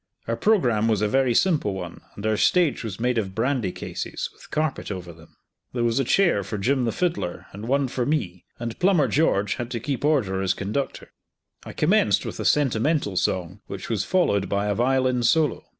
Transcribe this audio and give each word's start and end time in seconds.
Our 0.27 0.35
programme 0.35 0.87
was 0.87 1.03
a 1.03 1.07
very 1.07 1.35
simple 1.35 1.75
one, 1.75 2.01
and 2.15 2.25
our 2.25 2.35
stage 2.35 2.83
was 2.83 2.99
made 2.99 3.19
of 3.19 3.35
brandy 3.35 3.71
cases, 3.71 4.31
with 4.33 4.49
carpet 4.49 4.89
over 4.91 5.13
them. 5.13 5.37
There 5.73 5.83
was 5.83 5.99
a 5.99 6.03
chair 6.03 6.43
for 6.43 6.57
Jim 6.57 6.85
the 6.85 6.91
Fiddler, 6.91 7.45
and 7.51 7.67
one 7.67 7.87
for 7.87 8.03
me, 8.03 8.43
and 8.59 8.79
Plumber 8.79 9.07
George 9.07 9.57
had 9.57 9.69
to 9.69 9.79
keep 9.79 10.03
order 10.03 10.41
as 10.41 10.55
conductor. 10.55 11.11
I 11.65 11.73
commenced 11.73 12.25
with 12.25 12.39
a 12.39 12.45
sentimental 12.45 13.15
song, 13.15 13.61
which 13.67 13.91
was 13.91 14.03
followed 14.03 14.49
by 14.49 14.65
a 14.69 14.73
violin 14.73 15.21
solo. 15.21 15.67